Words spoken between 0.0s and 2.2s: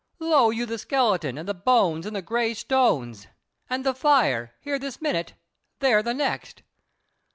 Lo you the skeleton and the bones and